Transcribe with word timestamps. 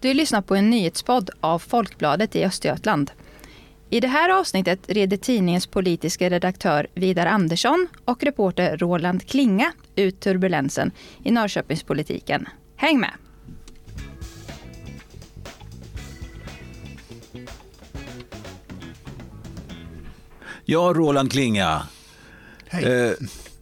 Du 0.00 0.14
lyssnar 0.14 0.42
på 0.42 0.54
en 0.54 0.70
nyhetspodd 0.70 1.30
av 1.40 1.58
Folkbladet 1.58 2.36
i 2.36 2.44
Östergötland. 2.44 3.10
I 3.90 4.00
det 4.00 4.08
här 4.08 4.28
avsnittet 4.28 4.80
reder 4.86 5.16
tidningens 5.16 5.66
politiska 5.66 6.30
redaktör 6.30 6.86
Vidar 6.94 7.26
Andersson 7.26 7.88
och 8.04 8.22
reporter 8.22 8.76
Roland 8.76 9.26
Klinga 9.28 9.72
ut 9.94 10.20
turbulensen 10.20 10.90
i 11.24 11.30
Norrköpingspolitiken. 11.30 12.48
Häng 12.76 13.00
med! 13.00 13.10
Ja, 20.64 20.92
Roland 20.96 21.32
Klinga. 21.32 21.82
Hej. 22.68 22.84
Eh, 22.84 23.12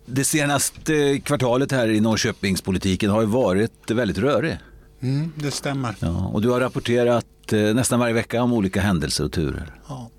det 0.07 0.25
senaste 0.25 1.21
kvartalet 1.21 1.73
här 1.73 1.89
i 1.89 2.01
Norrköpingspolitiken 2.01 3.11
har 3.11 3.21
ju 3.21 3.27
varit 3.27 3.91
väldigt 3.91 4.19
rörig. 4.19 4.59
Mm, 5.05 5.32
det 5.36 5.50
stämmer. 5.50 5.95
Ja, 6.00 6.31
och 6.32 6.43
du 6.43 6.49
har 6.49 6.61
rapporterat 6.61 7.53
eh, 7.53 7.75
nästan 7.75 7.99
varje 7.99 8.14
vecka 8.14 8.43
om 8.43 8.53
olika 8.53 8.81
händelser 8.81 9.25
och 9.25 9.32
turer. 9.32 9.72
Ja. 9.89 10.11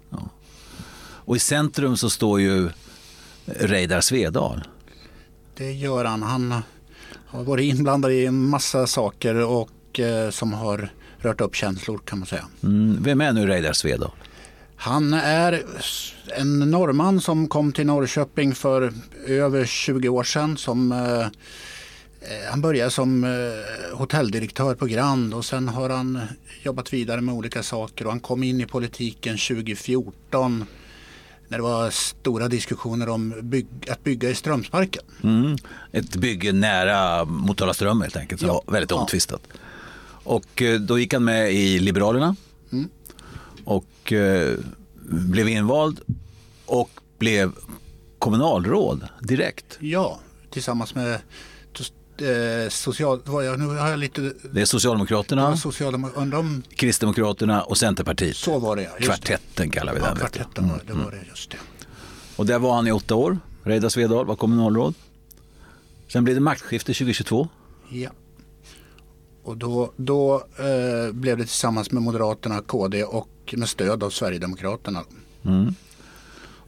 Och 1.25 1.35
i 1.35 1.39
centrum 1.39 1.97
så 1.97 2.09
står 2.09 2.41
ju 2.41 2.69
Reidar 3.45 4.01
Svedal. 4.01 4.63
Det 5.57 5.71
gör 5.71 6.05
han. 6.05 6.23
Han 6.23 6.55
har 7.25 7.43
varit 7.43 7.73
inblandad 7.75 8.11
i 8.11 8.25
en 8.25 8.49
massa 8.49 8.87
saker 8.87 9.35
och, 9.35 9.99
eh, 9.99 10.29
som 10.29 10.53
har 10.53 10.89
rört 11.17 11.41
upp 11.41 11.55
känslor 11.55 11.97
kan 12.05 12.19
man 12.19 12.25
säga. 12.25 12.45
Mm, 12.63 13.03
vem 13.03 13.21
är 13.21 13.33
nu 13.33 13.47
Reidar 13.47 13.73
Svedal? 13.73 14.11
Han 14.75 15.13
är 15.13 15.63
en 16.37 16.59
norrman 16.59 17.21
som 17.21 17.47
kom 17.47 17.71
till 17.71 17.85
Norrköping 17.85 18.55
för 18.55 18.93
över 19.27 19.65
20 19.65 20.09
år 20.09 20.23
sedan. 20.23 20.57
Som, 20.57 20.91
eh, 20.91 21.27
han 22.49 22.61
började 22.61 22.91
som 22.91 23.23
eh, 23.23 23.97
hotelldirektör 23.97 24.75
på 24.75 24.85
Grand 24.85 25.33
och 25.33 25.45
sen 25.45 25.67
har 25.67 25.89
han 25.89 26.21
jobbat 26.63 26.93
vidare 26.93 27.21
med 27.21 27.35
olika 27.35 27.63
saker 27.63 28.05
och 28.05 28.11
han 28.11 28.19
kom 28.19 28.43
in 28.43 28.61
i 28.61 28.65
politiken 28.65 29.37
2014 29.37 30.65
när 31.47 31.57
det 31.57 31.63
var 31.63 31.89
stora 31.89 32.47
diskussioner 32.47 33.09
om 33.09 33.33
bygg, 33.41 33.67
att 33.89 34.03
bygga 34.03 34.29
i 34.29 34.35
Strömsparken. 34.35 35.03
Mm, 35.23 35.55
ett 35.91 36.15
bygge 36.15 36.51
nära 36.51 37.25
Motala 37.25 37.73
Ström 37.73 38.01
helt 38.01 38.15
enkelt, 38.17 38.41
som 38.41 38.47
Ja. 38.47 38.61
var 38.65 38.73
väldigt 38.73 38.91
Ja. 38.91 38.97
omtvistat. 38.97 39.41
Och 40.23 40.61
eh, 40.61 40.79
då 40.79 40.99
gick 40.99 41.13
han 41.13 41.23
med 41.23 41.53
i 41.53 41.79
Liberalerna 41.79 42.35
Mm. 42.71 42.89
och 43.63 44.13
eh, 44.13 44.57
blev 45.09 45.47
invald 45.49 45.99
och 46.65 46.89
blev 47.19 47.51
kommunalråd 48.19 49.07
direkt. 49.21 49.77
Ja, 49.79 50.19
tillsammans 50.51 50.95
med 50.95 51.19
eh, 52.21 52.69
social... 52.69 53.21
Vad 53.25 53.45
jag, 53.45 53.59
nu 53.59 53.65
har 53.65 53.89
jag 53.89 53.99
lite... 53.99 54.33
Det 54.51 54.61
är 54.61 54.65
Socialdemokraterna, 54.65 55.57
Socialdemokraterna, 55.57 56.39
om... 56.39 56.63
Kristdemokraterna 56.75 57.63
och 57.63 57.77
Centerpartiet. 57.77 58.35
Så 58.35 58.59
var 58.59 58.75
det 58.75 58.81
ja. 58.81 58.89
Kvartetten 58.99 59.69
kallar 59.69 59.93
vi 59.93 59.99
den. 59.99 60.15
kvartetten 60.15 60.69
var 60.69 60.81
det, 60.87 60.93
var 60.93 61.11
det, 61.11 61.29
just 61.29 61.51
det. 61.51 61.57
Och 62.35 62.45
där 62.45 62.59
var 62.59 62.75
han 62.75 62.87
i 62.87 62.91
åtta 62.91 63.15
år. 63.15 63.37
Reidar 63.63 63.89
Svedal 63.89 64.25
var 64.25 64.35
kommunalråd. 64.35 64.93
Sen 66.07 66.23
blev 66.23 66.35
det 66.35 66.41
maktskifte 66.41 66.93
2022. 66.93 67.47
Ja. 67.89 68.09
Och 69.43 69.57
då, 69.57 69.91
då 69.95 70.35
eh, 70.57 71.13
blev 71.13 71.37
det 71.37 71.43
tillsammans 71.43 71.91
med 71.91 72.03
Moderaterna, 72.03 72.61
KD 72.61 73.03
och 73.03 73.53
med 73.57 73.69
stöd 73.69 74.03
av 74.03 74.09
Sverigedemokraterna. 74.09 75.03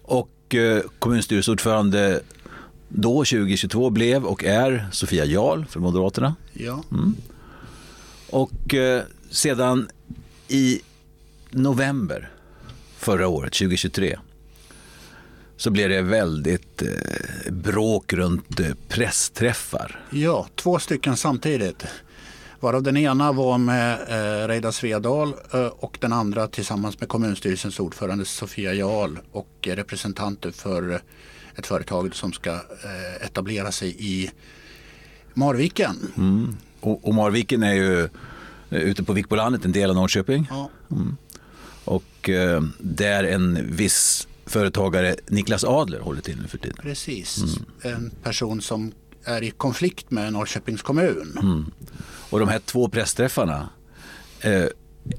Och 0.01 0.55
eh, 0.55 0.81
kommunstyrelseordförande 0.99 2.21
då 2.89 3.17
2022 3.17 3.89
blev 3.89 4.25
och 4.25 4.43
är 4.43 4.87
Sofia 4.91 5.25
Jarl 5.25 5.65
för 5.65 5.79
Moderaterna. 5.79 6.35
Ja, 6.53 6.83
Och 8.29 8.73
eh, 8.73 9.03
sedan 9.29 9.89
i 10.47 10.81
november 11.51 12.29
förra 12.97 13.27
året, 13.27 13.53
2023, 13.53 14.19
så 15.57 15.69
blev 15.69 15.89
det 15.89 16.01
väldigt 16.01 16.81
eh, 16.81 17.51
bråk 17.53 18.13
runt 18.13 18.59
eh, 18.59 18.67
pressträffar. 18.87 19.99
ja, 20.11 20.47
två 20.55 20.79
stycken 20.79 21.17
samtidigt. 21.17 21.85
Varav 22.59 22.83
den 22.83 22.97
ena 22.97 23.31
var 23.31 23.57
med 23.57 23.93
eh, 23.93 24.47
Reidar 24.47 24.71
Svedal 24.71 25.33
eh, 25.53 25.65
och 25.67 25.97
den 26.01 26.13
andra 26.13 26.47
tillsammans 26.47 26.99
med 26.99 27.09
kommunstyrelsens 27.09 27.79
ordförande 27.79 28.25
Sofia 28.25 28.73
Jarl 28.73 29.17
och 29.31 29.49
representanter 29.61 30.51
för 30.51 31.01
ett 31.57 31.67
företag 31.67 32.15
som 32.15 32.33
ska 32.33 32.51
eh, 32.53 33.25
etablera 33.25 33.71
sig 33.71 33.95
i 33.99 34.31
Marviken. 35.33 35.95
Och, 36.79 37.07
och 37.07 37.13
Marviken 37.13 37.63
är 37.63 37.73
ju 37.73 38.03
eh, 38.03 38.09
ute 38.69 39.03
på 39.03 39.13
Vikbolandet, 39.13 39.65
en 39.65 39.71
del 39.71 39.89
av 39.89 39.95
Norrköping. 39.95 40.47
Ja, 40.49 40.69
Och 41.85 42.29
eh, 42.29 42.61
där 42.79 43.23
en 43.23 43.75
viss 43.75 44.27
företagare, 44.45 45.15
Niklas 45.27 45.63
Adler, 45.63 45.99
håller 45.99 46.21
till 46.21 46.41
nu 46.41 46.47
för 46.47 46.57
tiden. 46.57 46.77
precis. 46.81 47.43
En 47.81 48.11
person 48.23 48.61
som 48.61 48.91
är 49.23 49.43
i 49.43 49.51
konflikt 49.51 50.11
med 50.11 50.33
Norrköpings 50.33 50.81
kommun. 50.81 51.65
Och 52.29 52.39
de 52.39 52.47
här 52.49 52.59
två 52.59 52.89
pressträffarna, 52.89 53.69
eh, 54.41 54.65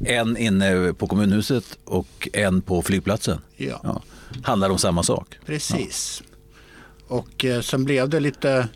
en 0.00 0.36
inne 0.36 0.92
på 0.92 1.06
kommunhuset 1.06 1.78
och 1.84 2.28
en 2.32 2.60
på 2.62 2.82
flygplatsen, 2.82 3.40
Ja. 3.56 3.80
ja, 3.84 4.02
handlar 4.42 4.70
om 4.70 4.78
samma 4.78 5.02
sak. 5.02 5.38
Precis. 5.46 6.22
Och 7.08 7.44
eh, 7.44 7.60
sen 7.60 7.84
blev 7.84 8.08
det 8.08 8.20
lite... 8.20 8.68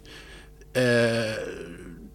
Eh, 0.75 0.83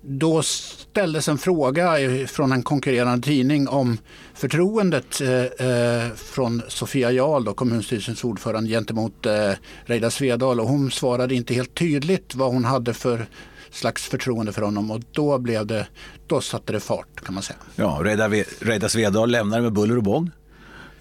då 0.09 0.41
ställdes 0.41 1.27
en 1.27 1.37
fråga 1.37 1.95
från 2.27 2.51
en 2.51 2.63
konkurrerande 2.63 3.25
tidning 3.27 3.67
om 3.67 3.97
förtroendet 4.33 5.21
eh, 5.21 5.67
eh, 5.67 6.11
från 6.15 6.61
Sofia 6.67 7.11
Jarl, 7.11 7.43
då, 7.43 7.53
kommunstyrelsens 7.53 8.23
ordförande, 8.23 8.69
gentemot 8.69 9.25
eh, 9.25 9.51
Reidar 9.85 10.09
Svedal. 10.09 10.59
Och 10.59 10.67
hon 10.67 10.91
svarade 10.91 11.35
inte 11.35 11.53
helt 11.53 11.73
tydligt 11.73 12.35
vad 12.35 12.53
hon 12.53 12.65
hade 12.65 12.93
för 12.93 13.25
slags 13.71 14.03
förtroende 14.03 14.51
för 14.53 14.61
honom. 14.61 14.91
Och 14.91 15.01
då, 15.11 15.37
blev 15.37 15.65
det, 15.65 15.87
då 16.27 16.41
satte 16.41 16.73
det 16.73 16.79
fart 16.79 17.21
kan 17.25 17.33
man 17.33 17.43
säga. 17.43 17.59
Ja, 17.75 17.99
Reidar 18.03 18.29
Ve- 18.29 18.45
Reidar 18.59 18.87
Svedal 18.87 19.31
lämnar 19.31 19.61
med 19.61 19.73
buller 19.73 19.97
och 19.97 20.03
bång. 20.03 20.31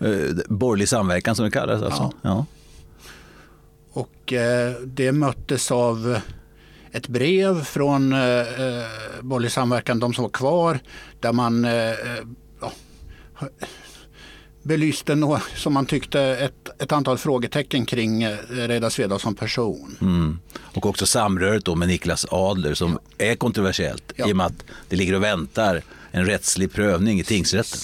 Eh, 0.01 0.11
borgerlig 0.49 0.89
samverkan 0.89 1.37
som 1.37 1.45
det 1.45 1.51
kallas 1.51 1.83
alltså. 1.83 2.13
Ja. 2.23 2.47
Och 3.97 4.33
eh, 4.33 4.75
det 4.85 5.13
möttes 5.13 5.71
av 5.71 6.19
ett 6.93 7.09
brev 7.09 7.65
från 7.65 8.13
eh, 8.13 8.21
eh, 8.21 8.87
Borgerlig 9.21 9.53
samverkan, 9.53 9.99
de 9.99 10.15
som 10.15 10.23
var 10.23 10.31
kvar, 10.31 10.79
där 11.21 11.33
man 11.33 11.65
eh, 11.65 11.91
eh, 11.91 11.97
ja, 12.61 12.73
belyste 14.63 15.15
nå, 15.15 15.41
som 15.55 15.73
man 15.73 15.87
tyckte 15.87 16.21
ett, 16.21 16.83
ett 16.83 16.93
antal 16.93 17.19
frågetecken 17.19 17.87
kring 17.87 18.23
eh, 18.23 18.37
Reidar 18.49 18.91
Svedal 18.91 19.21
som 19.21 19.35
person. 19.35 19.97
Mm. 20.01 20.39
Och 20.59 20.87
också 20.87 21.07
samröret 21.07 21.65
då 21.65 21.75
med 21.75 21.89
Niklas 21.89 22.27
Adler 22.31 22.75
som 22.75 22.99
är 23.19 23.35
kontroversiellt 23.35 24.13
Ja. 24.17 24.29
i 24.29 24.33
och 24.33 24.37
med 24.37 24.47
att 24.47 24.65
det 24.89 24.97
ligger 24.97 25.15
och 25.15 25.23
väntar 25.23 25.83
en 26.11 26.27
rättslig 26.27 26.73
prövning 26.73 27.21
i 27.21 27.25
tingsrätten. 27.25 27.81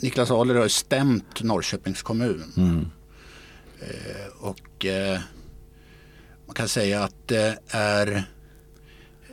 Niklas 0.00 0.30
Adler 0.30 0.54
har 0.54 0.68
stämt 0.68 1.42
Norrköpings 1.42 2.02
kommun. 2.02 2.44
Eh, 2.56 2.99
och 4.40 4.86
eh, 4.86 5.20
man 6.46 6.54
kan 6.54 6.68
säga 6.68 7.02
att 7.02 7.14
det 7.28 7.58
är 7.68 8.24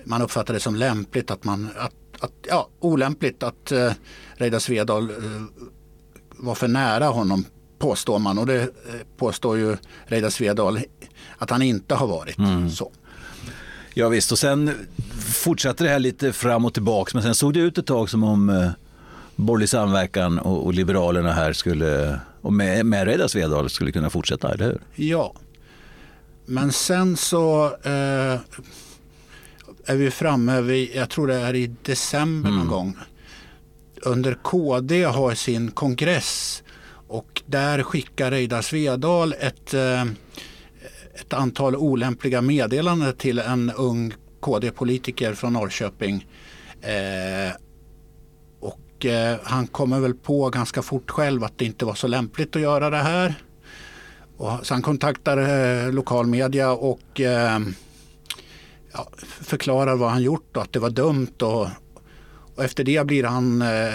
man 0.03 0.21
uppfattar 0.21 0.53
det 0.53 0.59
som 0.59 0.75
lämpligt 0.75 1.31
att 1.31 1.43
man 1.43 1.69
att, 1.77 1.93
att, 2.19 2.31
ja, 2.47 2.69
olämpligt 2.79 3.43
att 3.43 3.71
eh, 3.71 3.91
Reidar 4.33 4.59
Svedal 4.59 5.09
eh, 5.09 5.15
var 6.29 6.55
för 6.55 6.67
nära 6.67 7.05
honom 7.05 7.45
påstår 7.79 8.19
man 8.19 8.37
och 8.37 8.45
det 8.45 8.61
eh, 8.61 8.67
påstår 9.17 9.57
ju 9.57 9.77
Reidar 10.05 10.29
Svedal 10.29 10.79
att 11.37 11.49
han 11.49 11.61
inte 11.61 11.95
har 11.95 12.07
varit. 12.07 12.37
Så. 12.75 12.91
Ja, 13.93 14.09
visst, 14.09 14.31
och 14.31 14.39
sen 14.39 14.87
fortsatte 15.19 15.83
det 15.83 15.89
här 15.89 15.99
lite 15.99 16.33
fram 16.33 16.65
och 16.65 16.73
tillbaks 16.73 17.13
men 17.13 17.23
sen 17.23 17.35
såg 17.35 17.53
det 17.53 17.59
ut 17.59 17.77
ett 17.77 17.85
tag 17.85 18.09
som 18.09 18.23
om 18.23 18.50
eh, 18.50 18.69
borgerlig 19.35 19.69
samverkan 19.69 20.39
och, 20.39 20.65
och 20.65 20.73
Liberalerna 20.73 21.31
här 21.31 21.53
skulle, 21.53 22.19
och 22.47 22.53
med, 22.53 22.85
med 22.85 23.07
Reidar 23.07 23.27
Svedal 23.27 23.69
skulle 23.69 23.91
kunna 23.91 24.09
fortsätta, 24.09 24.53
eller 24.53 24.65
hur? 24.65 24.81
Ja. 24.95 25.35
Men 26.45 26.71
sen 26.71 27.17
så 27.17 27.65
eh, 27.65 28.39
är 29.85 29.95
vi 29.95 30.11
framme 30.11 30.61
vid, 30.61 30.95
jag 30.95 31.09
tror 31.09 31.27
det 31.27 31.35
är 31.35 31.55
i 31.55 31.75
december 31.81 32.49
någon 32.49 32.67
gång. 32.67 32.97
Under 34.01 34.33
KD 34.33 35.03
har 35.03 35.33
sin 35.33 35.71
kongress 35.71 36.63
och 37.07 37.41
där 37.45 37.83
skickar 37.83 38.31
Reidar 38.31 38.61
Svedal 38.61 39.35
ett, 39.39 39.73
eh, 39.73 40.01
ett 41.13 41.33
antal 41.33 41.75
olämpliga 41.75 42.41
meddelanden 42.41 43.15
till 43.15 43.39
en 43.39 43.71
ung 43.71 44.13
KD-politiker 44.39 45.33
från 45.33 45.53
Norrköping. 45.53 46.27
Eh, 46.81 47.55
och 48.97 49.05
eh, 49.05 49.38
han 49.44 49.67
kommer 49.67 49.99
väl 49.99 50.13
på 50.13 50.49
ganska 50.49 50.81
fort 50.81 51.11
själv 51.11 51.44
att 51.44 51.57
det 51.57 51.65
inte 51.65 51.85
var 51.85 51.95
så 51.95 52.07
lämpligt 52.07 52.55
att 52.55 52.61
göra 52.61 52.89
det 52.89 52.97
här. 52.97 53.33
Och 54.38 54.59
så 54.67 54.73
han 54.73 54.81
kontaktar 54.81 55.38
eh, 55.38 55.91
lokalmedia 55.94 56.71
och 56.71 57.21
eh, 57.21 57.59
ja, 58.94 59.07
förklarar 59.41 59.95
vad 59.95 60.09
han 60.11 60.21
gjort 60.23 60.57
och 60.57 60.63
att 60.63 60.73
det 60.73 60.79
var 60.79 60.89
dumt. 60.89 61.33
Och, 61.41 61.67
Och 62.55 62.63
efter 62.63 62.83
det 62.83 63.05
blir 63.07 63.23
han 63.23 63.61
eh, 63.61 63.94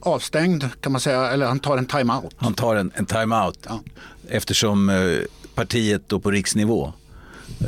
avstängd 0.00 0.64
kan 0.80 0.92
man 0.92 1.00
säga, 1.00 1.30
eller 1.30 1.46
han 1.46 1.58
tar 1.58 1.78
en 1.78 1.86
time-out. 1.86 2.34
Han 2.36 2.54
tar 2.54 2.76
en, 2.76 2.92
en 2.94 3.06
time-out 3.06 3.58
Ja. 3.68 3.80
eftersom 4.28 4.88
eh, 4.88 5.18
partiet 5.54 6.02
då 6.06 6.20
på 6.20 6.30
riksnivå, 6.30 6.92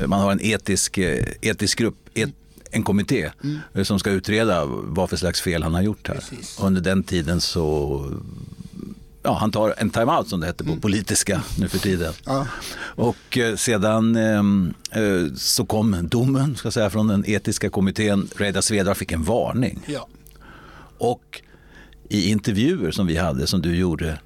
man 0.07 0.21
har 0.21 0.33
en 0.33 0.41
etisk, 0.41 0.99
etisk 1.41 1.79
grupp, 1.79 2.06
en 2.77 2.83
kommitté 2.83 3.31
eh, 3.75 3.83
som 3.83 3.99
ska 3.99 4.11
utreda 4.11 4.65
vad 4.67 5.11
för 5.11 5.17
slags 5.17 5.41
fel 5.41 5.63
han 5.63 5.75
har 5.75 5.83
gjort 5.83 6.09
här. 6.09 6.15
Precis. 6.15 6.59
Under 6.61 6.81
den 6.81 7.03
tiden 7.03 7.41
så, 7.41 8.01
ja 9.23 9.33
han 9.33 9.51
tar 9.51 9.75
en 9.79 9.91
time-out 9.91 10.29
som 10.29 10.41
det 10.41 10.47
heter 10.47 10.65
på 10.65 10.77
politiska 10.77 11.43
nu 11.59 11.69
för 11.69 11.79
tiden. 11.79 12.13
Ja. 12.25 12.47
Och 12.79 13.39
eh, 13.39 13.57
sedan 13.57 14.17
ehm, 14.17 14.75
eh, 14.91 15.35
så 15.37 15.65
kom 15.65 16.09
domen 16.09 16.57
ska 16.57 16.71
säga, 16.71 16.91
från 16.91 17.09
den 17.09 17.25
etiska 17.27 17.71
kommittén. 17.71 18.29
Reidar 18.37 18.61
Svedar 18.61 18.95
fick 18.95 19.13
en 19.13 19.23
varning. 19.23 19.81
Ja. 19.87 20.09
Och 20.99 21.43
i 22.09 22.31
intervjuer 22.31 22.91
som 22.91 23.07
vi 23.07 23.17
hade, 23.17 23.47
som 23.47 23.63
du 23.63 23.77
gjorde, 23.77 24.19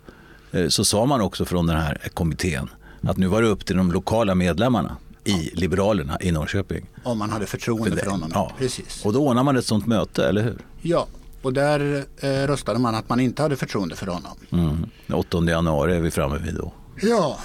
eh, 0.52 0.68
så 0.68 0.84
sa 0.84 1.06
man 1.06 1.20
också 1.20 1.44
från 1.44 1.66
den 1.66 1.76
här 1.76 1.98
kommittén 2.14 2.68
att 3.02 3.16
nu 3.16 3.26
var 3.26 3.42
det 3.42 3.48
upp 3.48 3.66
till 3.66 3.76
de 3.76 3.92
lokala 3.92 4.34
medlemmarna 4.34 4.96
i 5.24 5.50
Liberalerna 5.54 6.18
i 6.20 6.32
Norrköping. 6.32 6.86
Om 7.02 7.18
man 7.18 7.30
hade 7.30 7.46
förtroende 7.46 7.96
för, 7.96 8.04
det. 8.04 8.10
honom. 8.10 8.30
Ja. 8.34 8.52
Precis. 8.58 9.04
Och 9.04 9.12
då 9.12 9.28
ordnar 9.28 9.42
man 9.42 9.56
ett 9.56 9.66
sånt 9.66 9.86
möte, 9.86 10.28
eller 10.28 10.42
hur? 10.42 10.58
Ja, 10.82 11.06
och 11.42 11.52
där 11.52 12.04
eh, 12.20 12.28
röstade 12.28 12.78
man 12.78 12.94
att 12.94 13.08
man 13.08 13.20
inte 13.20 13.42
hade 13.42 13.56
förtroende 13.56 13.96
för 13.96 14.06
honom. 14.06 14.36
Mm. 14.52 14.86
Den 15.06 15.16
8 15.16 15.44
januari 15.44 15.96
är 15.96 16.00
vi 16.00 16.10
framme 16.10 16.38
vid 16.38 16.54
då. 16.54 16.72
Ja, 17.02 17.38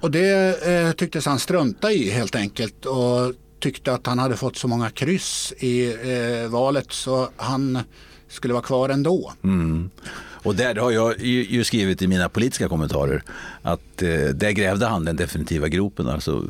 och 0.00 0.10
det 0.10 0.66
eh, 0.68 0.92
tycktes 0.92 1.26
han 1.26 1.38
strunta 1.38 1.92
i 1.92 2.10
helt 2.10 2.34
enkelt 2.34 2.86
och 2.86 3.34
tyckte 3.60 3.92
att 3.92 4.06
han 4.06 4.18
hade 4.18 4.36
fått 4.36 4.56
så 4.56 4.68
många 4.68 4.90
kryss 4.90 5.52
i 5.58 5.86
eh, 5.86 6.48
valet 6.50 6.92
så 6.92 7.28
han 7.36 7.78
skulle 8.28 8.54
vara 8.54 8.62
kvar 8.62 8.88
ändå. 8.88 9.32
Mm. 9.44 9.90
Och 10.46 10.54
där 10.54 10.74
har 10.74 10.90
jag 10.90 11.20
ju, 11.20 11.44
ju 11.44 11.64
skrivit 11.64 12.02
i 12.02 12.06
mina 12.06 12.28
politiska 12.28 12.68
kommentarer 12.68 13.22
att 13.62 14.02
eh, 14.02 14.08
där 14.34 14.50
grävde 14.50 14.86
han 14.86 15.04
den 15.04 15.16
definitiva 15.16 15.68
gropen. 15.68 16.08
Alltså, 16.08 16.44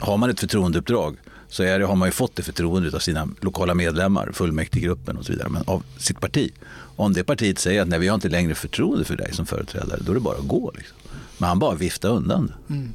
har 0.00 0.16
man 0.16 0.30
ett 0.30 0.40
förtroendeuppdrag 0.40 1.16
så 1.48 1.62
är 1.62 1.78
det, 1.78 1.84
har 1.86 1.96
man 1.96 2.08
ju 2.08 2.12
fått 2.12 2.36
det 2.36 2.42
förtroendet 2.42 2.94
av 2.94 2.98
sina 2.98 3.28
lokala 3.40 3.74
medlemmar, 3.74 4.30
fullmäktigegruppen 4.32 5.16
och 5.16 5.24
så 5.24 5.32
vidare, 5.32 5.48
men 5.48 5.62
av 5.66 5.82
sitt 5.98 6.20
parti. 6.20 6.52
Om 6.96 7.12
det 7.12 7.24
partiet 7.24 7.58
säger 7.58 7.82
att 7.82 7.88
nej, 7.88 7.98
vi 7.98 8.08
har 8.08 8.14
inte 8.14 8.28
längre 8.28 8.54
förtroende 8.54 9.04
för 9.04 9.16
dig 9.16 9.34
som 9.34 9.46
företrädare, 9.46 10.00
då 10.00 10.10
är 10.10 10.14
det 10.14 10.20
bara 10.20 10.38
att 10.38 10.48
gå. 10.48 10.72
Liksom. 10.74 10.96
Men 11.38 11.48
han 11.48 11.58
bara 11.58 11.74
viftar 11.74 12.08
undan 12.08 12.46
det. 12.46 12.74
Mm. 12.74 12.92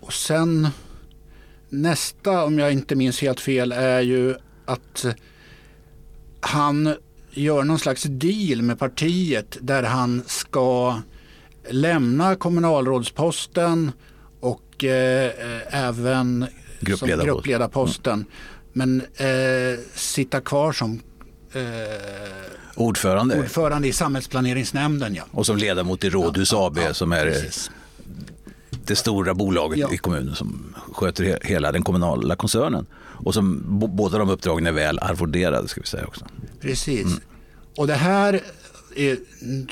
Och 0.00 0.12
sen 0.12 0.68
nästa, 1.68 2.44
om 2.44 2.58
jag 2.58 2.72
inte 2.72 2.94
minns 2.94 3.20
helt 3.20 3.40
fel, 3.40 3.72
är 3.72 4.00
ju 4.00 4.34
att 4.64 5.06
han 6.40 6.94
gör 7.30 7.64
någon 7.64 7.78
slags 7.78 8.02
deal 8.02 8.62
med 8.62 8.78
partiet 8.78 9.58
där 9.60 9.82
han 9.82 10.22
ska 10.26 11.00
lämna 11.70 12.36
kommunalrådsposten 12.36 13.92
och 14.40 14.84
eh, 14.84 15.30
även 15.70 16.46
som 16.46 16.86
Gruppledarpost. 16.86 17.26
gruppledarposten. 17.26 18.24
Men 18.72 19.00
eh, 19.16 19.26
sitta 19.94 20.40
kvar 20.40 20.72
som 20.72 21.00
eh, 21.52 21.60
Ordförande 22.76 23.38
ordförande 23.40 23.88
i 23.88 23.92
samhällsplaneringsnämnden. 23.92 25.14
Ja. 25.14 25.22
och 25.30 25.46
som 25.46 25.56
ledamot 25.56 26.04
i 26.04 26.10
Rådhus 26.10 26.52
Ja, 26.52 26.66
AB 26.66 26.78
ja, 26.78 26.94
som 26.94 27.12
är 27.12 27.24
precis. 27.24 27.70
det 28.86 28.96
stora 28.96 29.34
bolaget 29.34 29.78
Ja. 29.78 29.92
i 29.92 29.96
kommunen 29.98 30.34
som 30.34 30.74
sköter 30.92 31.24
he- 31.24 31.38
hela 31.46 31.72
den 31.72 31.82
kommunala 31.82 32.36
koncernen. 32.36 32.86
Och 33.24 33.34
som 33.34 33.62
båda 33.96 34.18
de 34.18 34.30
uppdragen 34.30 34.66
är 34.66 34.72
väl 34.72 34.98
arvoderade 34.98 35.68
ska 35.68 35.80
vi 35.80 35.86
säga 35.86 36.06
också. 36.06 36.26
Precis. 36.60 37.06
Och 37.76 37.86
det 37.86 37.94
här, 37.94 38.40
är, 38.96 39.16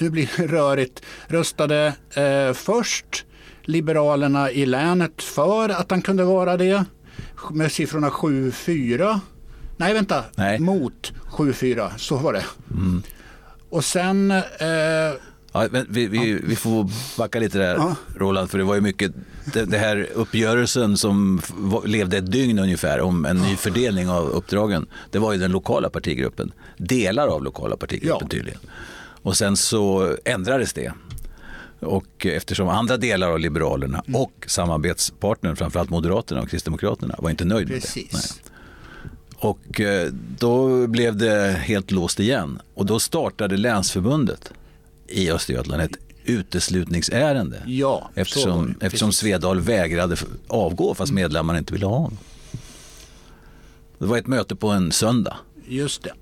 nu 0.01 0.11
blir 0.11 0.31
det 0.37 0.47
rörigt, 0.47 1.03
röstade 1.29 1.93
eh, 2.15 2.53
först 2.55 3.25
Liberalerna 3.63 4.51
i 4.51 4.67
länet 4.67 5.23
för 5.23 5.69
att 5.69 5.91
han 5.91 6.03
kunde 6.03 6.25
vara 6.25 6.57
det 6.57 6.85
med 7.51 7.73
siffrorna 7.73 8.11
7-4. 8.11 9.21
Nej, 9.77 9.95
vänta, 9.95 10.25
Nej. 10.37 10.59
mot 10.59 11.13
7-4, 11.31 11.91
så 11.97 12.17
var 12.17 12.33
det. 12.33 12.45
Och 13.71 13.85
sen, 13.85 14.31
eh, 14.31 14.39
Ja, 15.53 15.69
vi, 15.89 16.07
vi, 16.07 16.41
vi 16.45 16.57
får 16.57 16.91
backa 17.19 17.39
lite 17.41 17.59
där, 17.59 17.75
Ja. 17.75 17.95
Roland, 18.17 18.51
för 18.51 18.59
det 18.59 18.65
var 18.65 18.75
ju 18.75 18.81
mycket 18.81 19.13
det, 19.53 19.65
det 19.65 19.79
här 19.79 20.07
uppgörelsen 20.15 20.97
som 20.97 21.41
levde 21.85 22.17
ett 22.17 22.33
dygn 22.33 22.59
ungefär 22.59 23.01
om 23.01 23.25
en 23.27 23.37
ny 23.37 23.57
fördelning 23.57 24.09
av 24.09 24.29
uppdragen. 24.29 24.87
Det 25.11 25.19
var 25.19 25.33
ju 25.33 25.39
den 25.39 25.51
lokala 25.53 25.91
partigruppen, 25.91 26.53
delar 26.77 27.29
av 27.29 27.43
lokala 27.45 27.77
partigruppen 27.77 28.19
Ja. 28.23 28.29
tydligen. 28.31 28.61
Och 29.23 29.37
sen 29.37 29.57
så 29.57 30.17
ändrades 30.25 30.73
det. 30.73 30.93
Och 31.81 32.27
eftersom 32.27 32.69
andra 32.69 32.97
delar 32.97 33.29
av 33.31 33.39
Liberalerna 33.39 34.03
Mm. 34.07 34.21
och 34.21 34.33
samarbetspartnern, 34.47 35.57
framförallt 35.57 35.91
Moderaterna 35.91 36.41
och 36.41 36.49
Kristdemokraterna, 36.49 37.15
var 37.19 37.31
inte 37.31 37.45
nöjd 37.45 37.69
med 37.69 37.81
det. 37.95 38.03
Nej. 38.13 38.23
Och 39.37 39.81
eh, 39.81 40.09
då 40.39 40.87
blev 40.87 41.17
det 41.17 41.51
helt 41.65 41.91
låst 41.91 42.21
igen. 42.21 42.61
Och 42.75 42.87
då 42.87 43.01
startade 43.01 43.57
Länsförbundet 43.57 44.53
i 45.07 45.31
Östergötland 45.31 45.83
ett 45.83 45.97
uteslutningsärende. 46.25 47.63
Ja, 47.67 48.11
Eftersom, 48.15 48.75
eftersom. 48.81 49.13
Svedal 49.13 49.61
vägrade 49.61 50.17
avgå 50.49 50.95
fast 50.95 51.13
medlemmarna 51.13 51.59
inte 51.59 51.73
ville 51.73 51.87
ha 51.87 51.95
honom. 51.97 52.19
Det 53.99 54.07
var 54.07 54.19
ett 54.19 54.27
möte 54.27 54.57
på 54.57 54.69
en 54.69 54.93
söndag. 54.93 55.37
Just 55.69 56.03
det. 56.03 56.13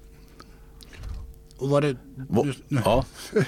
Och 1.59 1.69
var 1.71 1.81
det, 1.81 1.97
Ja. 2.69 3.05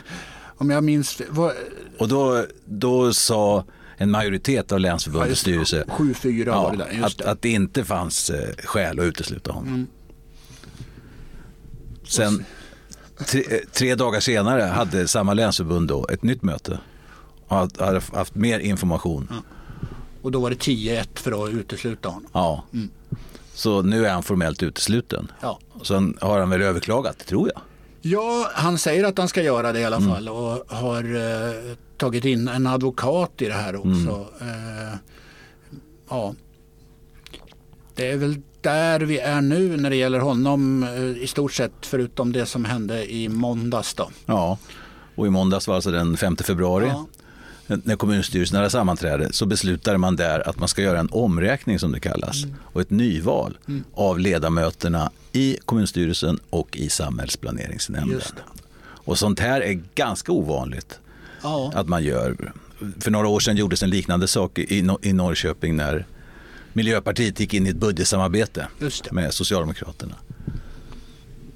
om 0.58 0.70
jag 0.70 0.84
minns, 0.84 1.20
var, 1.28 1.52
Och 1.98 2.08
då, 2.08 2.44
då 2.64 3.12
sa 3.12 3.64
en 3.96 4.10
majoritet 4.10 4.72
av 4.72 4.80
Länsförbundets 4.80 5.40
styrelse 5.40 5.84
7-4 5.88 6.46
var 6.46 6.70
det 6.72 6.76
där, 6.78 6.84
att, 6.84 7.18
det. 7.18 7.24
Mm. 7.24 7.32
att 7.32 7.42
det 7.42 7.48
inte 7.48 7.84
fanns 7.84 8.30
eh, 8.30 8.54
skäl 8.64 9.00
att 9.00 9.04
utesluta 9.04 9.52
honom. 9.52 9.86
Sen 12.04 12.44
tre, 13.26 13.42
tre 13.72 13.94
dagar 13.94 14.20
senare 14.20 14.62
hade 14.62 15.08
samma 15.08 15.34
länsförbund 15.34 15.88
då 15.88 16.06
ett 16.08 16.22
nytt 16.22 16.42
möte 16.42 16.78
och 17.46 17.56
hade- 17.56 18.00
haft 18.12 18.34
mer 18.34 18.58
information. 18.58 19.28
Och 20.22 20.32
då 20.32 20.40
var 20.40 20.50
det 20.50 20.56
10-1 20.56 21.08
för 21.14 21.44
att 21.44 21.54
utesluta 21.54 22.08
honom. 22.08 22.30
Ja. 22.32 22.64
Så 23.54 23.82
nu 23.82 24.06
är 24.06 24.10
han 24.12 24.22
formellt 24.22 24.62
utesluten. 24.62 25.32
Ja. 25.40 25.58
Sen 25.82 26.18
har 26.20 26.38
han 26.40 26.50
väl 26.50 26.62
överklagat, 26.62 27.18
tror 27.26 27.50
jag. 27.54 27.62
Ja, 28.00 28.50
han 28.54 28.78
säger 28.78 29.04
att 29.04 29.18
han 29.18 29.28
ska 29.28 29.42
göra 29.42 29.72
det 29.72 29.80
i 29.80 29.84
alla 29.84 29.96
Mm. 29.96 30.10
fall 30.10 30.28
och 30.28 30.76
har 30.76 31.04
eh, 31.16 31.74
tagit 31.96 32.24
in 32.24 32.48
en 32.48 32.66
advokat 32.66 33.42
i 33.42 33.46
det 33.46 33.54
här 33.54 33.76
också. 33.76 34.26
Mm. 34.40 34.88
Eh, 34.88 34.94
ja. 36.10 36.34
Det 37.94 38.10
är 38.10 38.16
väl 38.16 38.36
där 38.60 39.00
vi 39.00 39.18
är 39.18 39.40
nu 39.40 39.76
när 39.76 39.90
det 39.90 39.96
gäller 39.96 40.18
honom 40.18 40.82
eh, 40.82 41.22
i 41.22 41.26
stort 41.26 41.52
sett 41.52 41.72
förutom 41.86 42.32
det 42.32 42.46
som 42.46 42.64
hände 42.64 43.12
i 43.12 43.28
måndags 43.28 43.94
då. 43.94 44.10
Ja. 44.26 44.58
Och 45.14 45.26
i 45.26 45.30
måndags 45.30 45.68
var 45.68 45.74
alltså 45.74 45.90
den 45.90 46.16
5 46.16 46.36
februari. 46.36 46.86
Ja. 46.86 47.06
När 47.68 47.96
kommunstyrelsen 47.96 48.56
hade 48.56 48.70
sammanträde 48.70 49.32
så 49.32 49.46
beslutade 49.46 49.98
man 49.98 50.16
där 50.16 50.48
att 50.48 50.58
man 50.58 50.68
ska 50.68 50.82
göra 50.82 50.98
en 51.00 51.08
omräkning 51.12 51.78
som 51.78 51.92
det 51.92 52.00
kallas 52.00 52.44
Mm. 52.44 52.56
och 52.62 52.80
ett 52.80 52.90
nyval 52.90 53.58
av 53.94 54.18
ledamöterna 54.18 55.10
i 55.32 55.56
kommunstyrelsen 55.64 56.38
och 56.50 56.76
i 56.76 56.88
samhällsplaneringsnämnden. 56.88 58.20
Och 58.80 59.18
sånt 59.18 59.40
här 59.40 59.60
är 59.60 59.80
ganska 59.94 60.32
ovanligt 60.32 60.98
Ja. 61.42 61.72
att 61.74 61.88
man 61.88 62.04
gör. 62.04 62.52
För 63.00 63.10
några 63.10 63.28
år 63.28 63.40
sedan 63.40 63.56
gjordes 63.56 63.82
en 63.82 63.90
liknande 63.90 64.28
sak 64.28 64.58
i, 64.58 64.82
Nor- 64.82 64.98
i 65.06 65.12
Norrköping 65.12 65.76
när 65.76 66.06
Miljöpartiet 66.72 67.40
gick 67.40 67.54
in 67.54 67.66
i 67.66 67.70
ett 67.70 67.76
budgetsamarbete 67.76 68.66
med 69.10 69.34
Socialdemokraterna. 69.34 70.14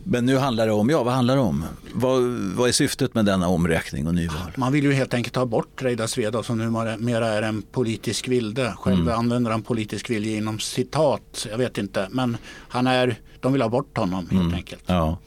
Men 0.05 0.27
nu 0.27 0.37
handlar 0.37 0.67
det 0.67 0.73
om, 0.73 0.91
ja 0.91 1.03
vad 1.03 1.15
handlar 1.15 1.35
det 1.35 1.41
om? 1.43 1.65
Vad, 1.95 2.23
vad 2.57 2.69
är 2.69 2.73
syftet 2.73 3.15
med 3.15 3.25
denna 3.25 3.49
omräkning 3.49 4.07
och 4.07 4.15
nyval? 4.15 4.53
Man 4.57 4.73
vill 4.73 4.85
ju 4.85 4.93
helt 4.93 5.15
enkelt 5.15 5.35
ta 5.35 5.47
bort 5.47 5.83
Reidar 5.83 6.07
Svedal 6.07 6.45
som 6.45 6.59
numera 6.59 7.29
är 7.29 7.43
en 7.43 7.63
politisk 7.63 8.29
vilde. 8.29 8.75
Själv 8.79 9.01
Mm. 9.03 9.19
använder 9.19 9.51
han 9.51 9.63
politisk 9.63 10.11
vilja 10.11 10.37
inom 10.37 10.59
citat, 10.61 11.47
jag 11.51 11.59
vet 11.59 11.79
inte. 11.79 12.09
Men 12.11 12.37
han 12.69 12.87
är, 12.87 13.17
de 13.41 13.53
vill 13.53 13.63
ha 13.63 13.69
bort 13.69 13.97
honom 13.99 14.29
helt 14.31 14.43
Mm. 14.43 14.55
enkelt. 14.55 14.83
Ja. 14.87 15.19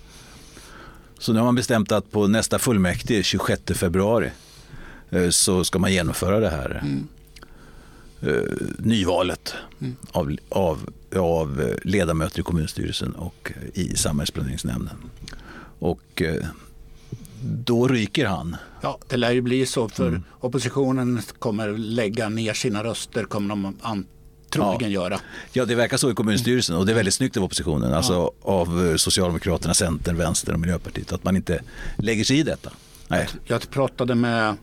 Så 1.20 1.34
nu 1.34 1.40
har 1.40 1.46
man 1.46 1.56
bestämt 1.56 1.92
att 1.92 2.12
på 2.12 2.28
nästa 2.28 2.60
fullmäktige, 2.60 3.24
26 3.24 3.62
februari, 3.74 4.30
eh, 5.10 5.30
så 5.30 5.64
ska 5.64 5.80
man 5.80 5.94
genomföra 5.94 6.40
det 6.40 6.50
här 6.50 6.82
eh, 6.84 6.90
nyvalet 8.78 9.54
av, 10.12 10.38
av, 10.50 10.90
av 11.16 11.62
eh, 11.62 11.76
ledamöter 11.84 12.40
i 12.40 12.44
kommunstyrelsen 12.44 13.12
och 13.16 13.52
eh, 13.56 13.80
i 13.82 13.96
samhällsplaneringsnämnden. 13.96 14.96
Och 15.80 16.22
eh, 16.22 16.46
då 17.42 17.88
ryker 17.88 18.26
han. 18.26 18.56
Ja, 18.82 19.00
det 19.08 19.18
lär 19.18 19.32
ju 19.32 19.42
bli 19.42 19.66
så 19.66 19.90
för 19.90 20.08
Mm. 20.08 20.24
oppositionen 20.40 21.22
kommer 21.40 21.78
lägga 21.78 22.30
ner 22.30 22.54
sina 22.54 22.84
röster 22.84 23.24
kommer 23.24 23.50
de 23.50 24.06
troligen 24.50 24.92
göra. 24.92 25.20
Ja, 25.54 25.66
det 25.66 25.76
verkar 25.76 25.98
så 25.98 26.12
i 26.12 26.14
kommunstyrelsen 26.14 26.76
och 26.76 26.86
det 26.86 26.92
är 26.92 26.96
väldigt 26.96 27.14
snyggt 27.14 27.38
av 27.38 27.44
oppositionen, 27.44 27.94
alltså 27.94 28.32
av 28.42 28.88
eh, 28.90 28.96
Socialdemokraterna, 28.96 29.74
Centern, 29.74 30.18
Vänster 30.18 30.54
och 30.54 30.60
Miljöpartiet, 30.60 31.12
att 31.14 31.24
man 31.24 31.36
inte 31.36 31.62
lägger 31.98 32.24
sig 32.24 32.40
i 32.40 32.44
detta. 32.44 32.72
Nej. 33.08 33.28
Jag 33.46 33.70
pratade 33.70 34.16
med, 34.16 34.56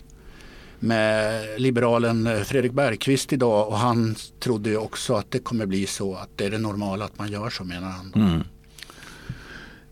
med 0.82 1.44
liberalen 1.60 2.26
eh, 2.26 2.42
Fredrik 2.42 2.72
Bergqvist 2.72 3.32
idag 3.32 3.68
och 3.68 3.78
han 3.78 4.16
trodde 4.40 4.70
ju 4.70 4.76
också 4.76 5.14
att 5.14 5.30
det 5.30 5.38
kommer 5.38 5.66
bli 5.66 5.86
så 5.86 6.14
att 6.14 6.28
det 6.36 6.44
är 6.44 6.50
det 6.50 6.58
normala 6.58 7.04
att 7.04 7.18
man 7.18 7.32
gör 7.32 7.50
så 7.50 7.64
menar 7.64 7.88
han. 7.88 8.12
Mm. 8.14 8.44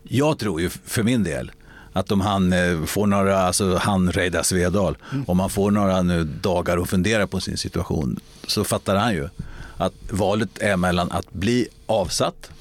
Jag 0.03 0.39
tror 0.39 0.61
ju 0.61 0.69
för 0.69 1.03
min 1.03 1.23
del 1.23 1.51
att 1.93 2.11
om 2.11 2.21
han 2.21 2.53
eh, 2.53 2.83
får 2.85 3.07
några, 3.07 3.39
alltså 3.39 3.75
han 3.75 4.11
Reidar 4.11 4.43
Svedal, 4.43 4.97
mm. 5.11 5.25
om 5.27 5.39
han 5.39 5.49
får 5.49 5.71
några 5.71 6.01
nu 6.01 6.23
dagar 6.23 6.77
att 6.77 6.89
fundera 6.89 7.27
på 7.27 7.39
sin 7.39 7.57
situation 7.57 8.19
så 8.47 8.63
fattar 8.63 8.95
han 8.95 9.13
ju 9.13 9.29
att 9.77 9.93
valet 10.09 10.57
är 10.59 10.77
mellan 10.77 11.11
att 11.11 11.33
bli 11.33 11.67
avsatt 11.85 12.51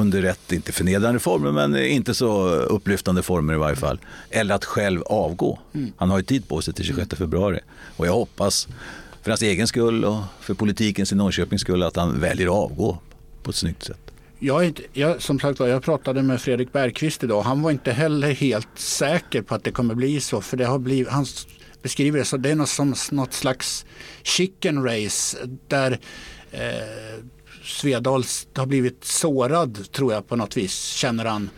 under 0.00 0.22
rätt, 0.22 0.52
inte 0.52 0.72
förnedrande 0.72 1.20
former, 1.20 1.52
men 1.52 1.76
inte 1.76 2.14
så 2.14 2.48
upplyftande 2.48 3.22
former 3.22 3.54
i 3.54 3.56
varje 3.56 3.76
fall. 3.76 4.00
Eller 4.30 4.54
att 4.54 4.64
själv 4.64 5.02
avgå. 5.02 5.58
Mm. 5.74 5.92
Han 5.96 6.10
har 6.10 6.18
ju 6.18 6.24
tid 6.24 6.48
på 6.48 6.62
sig 6.62 6.74
till 6.74 6.84
26 6.84 7.14
februari. 7.18 7.60
Och 7.96 8.06
jag 8.06 8.12
hoppas, 8.12 8.68
för 9.22 9.30
hans 9.30 9.42
egen 9.42 9.66
skull 9.66 10.04
och 10.04 10.22
för 10.40 10.54
politikens 10.54 11.12
i 11.12 11.14
Norrköpings 11.14 11.60
skull, 11.60 11.82
att 11.82 11.96
han 11.96 12.20
väljer 12.20 12.46
att 12.46 12.70
avgå 12.70 12.98
på 13.42 13.50
ett 13.50 13.56
snyggt 13.56 13.84
sätt. 13.84 14.08
Jag, 14.38 14.64
inte, 14.64 14.82
jag, 14.92 15.22
som 15.22 15.40
sagt 15.40 15.60
jag 15.60 15.82
pratade 15.82 16.22
med 16.22 16.40
Fredrik 16.40 16.72
Bergqvist 16.72 17.24
idag. 17.24 17.42
Han 17.42 17.62
var 17.62 17.70
inte 17.70 17.92
heller 17.92 18.32
helt 18.32 18.68
säker 18.78 19.42
på 19.42 19.54
att 19.54 19.64
det 19.64 19.70
kommer 19.70 19.94
bli 19.94 20.20
så. 20.20 20.40
För 20.40 20.56
det 20.56 20.64
har 20.64 20.78
blivit, 20.78 21.08
han 21.08 21.26
beskriver 21.82 22.18
det 22.18 22.24
så 22.24 22.36
det 22.36 22.50
är 22.50 22.54
något, 22.54 22.68
som, 22.68 22.94
något 23.10 23.32
slags 23.32 23.86
chicken 24.22 24.84
race 24.84 25.36
där 25.68 25.98
eh, 26.50 27.24
Svedal 27.68 28.24
har 28.56 28.66
blivit 28.66 29.04
sårad 29.04 29.92
tror 29.92 30.12
jag 30.12 30.28
på 30.28 30.36
något 30.36 30.56
vis, 30.56 30.84
känner 30.84 31.24
han. 31.24 31.50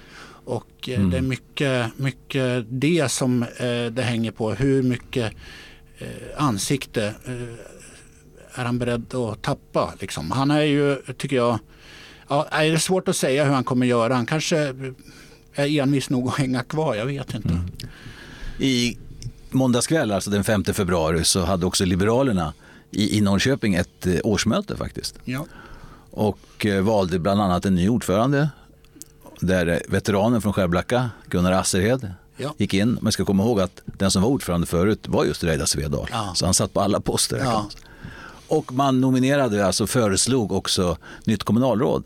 Och 0.44 0.88
eh, 0.88 0.98
mm. 0.98 1.10
det 1.10 1.16
är 1.16 1.22
mycket, 1.22 1.98
mycket 1.98 2.64
det 2.68 3.10
som 3.10 3.42
eh, 3.42 3.92
det 3.92 4.02
hänger 4.02 4.30
på. 4.30 4.50
Hur 4.50 4.82
mycket 4.82 5.32
eh, 5.98 6.08
ansikte 6.36 7.14
är 8.54 8.64
han 8.64 8.78
beredd 8.78 9.14
att 9.14 9.42
tappa? 9.42 9.94
Liksom. 10.00 10.30
Han 10.30 10.50
är 10.50 10.62
ju, 10.62 10.96
tycker 11.16 11.36
jag, 11.36 11.58
ja, 12.28 12.46
det 12.50 12.56
är 12.56 12.76
svårt 12.76 13.08
att 13.08 13.16
säga 13.16 13.44
hur 13.44 13.52
han 13.52 13.64
kommer 13.64 13.86
göra. 13.86 14.14
Han 14.14 14.26
kanske 14.26 14.58
är 15.54 15.80
envis 15.80 16.10
nog 16.10 16.28
att 16.28 16.38
hänga 16.38 16.62
kvar, 16.62 16.94
jag 16.94 17.06
vet 17.06 17.34
inte. 17.34 17.48
Mm. 17.48 17.70
I 18.58 18.98
måndagskväll, 19.50 20.12
alltså 20.12 20.30
den 20.30 20.44
5 20.44 20.64
februari, 20.64 21.24
så 21.24 21.44
hade 21.44 21.66
också 21.66 21.84
Liberalerna 21.84 22.52
i, 22.90 23.18
i 23.18 23.20
Norrköping 23.20 23.74
ett 23.74 24.06
årsmöte 24.24 24.76
faktiskt. 24.76 25.18
Ja 25.24 25.46
och 26.10 26.66
eh, 26.66 26.82
valde 26.82 27.18
bland 27.18 27.40
annat 27.40 27.64
en 27.64 27.74
ny 27.74 27.88
ordförande 27.88 28.48
där 29.40 29.82
veteranen 29.88 30.42
från 30.42 30.52
Skärblacka, 30.52 31.10
Gunnar 31.26 31.52
Asserhed, 31.52 32.14
ja. 32.36 32.54
gick 32.58 32.74
in. 32.74 32.98
Men 33.02 33.12
ska 33.12 33.24
komma 33.24 33.42
ihåg 33.42 33.60
att 33.60 33.80
den 33.84 34.10
som 34.10 34.22
var 34.22 34.28
ordförande 34.28 34.66
förut 34.66 35.08
var 35.08 35.24
just 35.24 35.44
Reidar 35.44 35.66
Svedal. 35.66 36.08
Ja. 36.10 36.32
Så 36.34 36.44
han 36.44 36.54
satt 36.54 36.72
på 36.72 36.80
alla 36.80 37.00
poster. 37.00 37.38
Ja. 37.38 37.68
Och 38.48 38.72
man 38.72 39.00
nominerade, 39.00 39.66
alltså 39.66 39.86
föreslog 39.86 40.52
också 40.52 40.96
nytt 41.24 41.44
kommunalråd. 41.44 42.04